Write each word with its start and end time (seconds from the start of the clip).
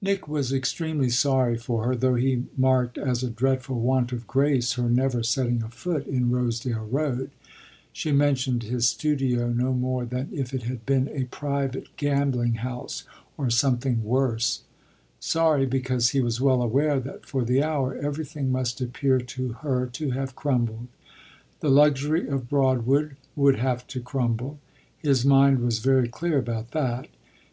Nick 0.00 0.28
was 0.28 0.52
extremely 0.52 1.10
sorry 1.10 1.58
for 1.58 1.84
her, 1.84 1.96
though 1.96 2.14
he 2.14 2.44
marked 2.56 2.96
as 2.96 3.24
a 3.24 3.28
dreadful 3.30 3.80
want 3.80 4.12
of 4.12 4.28
grace 4.28 4.74
her 4.74 4.88
never 4.88 5.24
setting 5.24 5.60
a 5.60 5.68
foot 5.68 6.06
in 6.06 6.30
Rosedale 6.30 6.84
Road 6.84 7.32
she 7.92 8.12
mentioned 8.12 8.62
his 8.62 8.88
studio 8.88 9.50
no 9.52 9.72
more 9.74 10.04
than 10.04 10.28
if 10.32 10.54
it 10.54 10.62
had 10.62 10.86
been 10.86 11.08
a 11.08 11.24
private 11.24 11.88
gambling 11.96 12.54
house 12.62 13.02
or 13.36 13.50
something 13.50 14.04
worse; 14.04 14.62
sorry 15.18 15.66
because 15.66 16.10
he 16.10 16.20
was 16.20 16.40
well 16.40 16.62
aware 16.62 17.00
that 17.00 17.26
for 17.26 17.44
the 17.44 17.60
hour 17.60 17.96
everything 17.96 18.52
must 18.52 18.80
appear 18.80 19.18
to 19.18 19.54
her 19.64 19.86
to 19.86 20.12
have 20.12 20.36
crumbled. 20.36 20.86
The 21.58 21.70
luxury 21.70 22.28
of 22.28 22.48
Broadwood 22.48 23.16
would 23.34 23.56
have 23.56 23.84
to 23.88 24.00
crumble: 24.00 24.60
his 24.98 25.24
mind 25.24 25.58
was 25.58 25.80
very 25.80 26.06
clear 26.06 26.38
about 26.38 26.70
that. 26.70 27.08